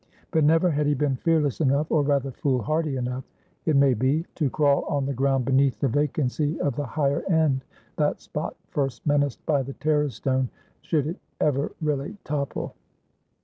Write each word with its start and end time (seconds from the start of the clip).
But 0.31 0.43
never 0.43 0.71
had 0.71 0.87
he 0.87 0.95
been 0.95 1.17
fearless 1.17 1.61
enough 1.61 1.91
or 1.91 2.01
rather 2.01 2.31
fool 2.31 2.63
hardy 2.63 2.95
enough, 2.95 3.23
it 3.67 3.75
may 3.75 3.93
be, 3.93 4.25
to 4.33 4.49
crawl 4.49 4.83
on 4.85 5.05
the 5.05 5.13
ground 5.13 5.45
beneath 5.45 5.79
the 5.79 5.87
vacancy 5.89 6.59
of 6.59 6.75
the 6.75 6.87
higher 6.87 7.21
end; 7.29 7.63
that 7.97 8.19
spot 8.19 8.55
first 8.69 9.05
menaced 9.05 9.45
by 9.45 9.61
the 9.61 9.73
Terror 9.73 10.09
Stone 10.09 10.49
should 10.81 11.05
it 11.05 11.19
ever 11.39 11.73
really 11.81 12.17
topple. 12.23 12.73